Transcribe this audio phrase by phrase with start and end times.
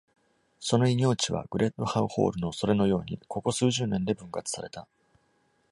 [0.59, 4.87] その囲繞地は、Gledhow Hall のそれのように、ここ数十年で分割された。